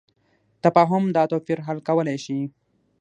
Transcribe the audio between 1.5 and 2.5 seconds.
حل کولی شي.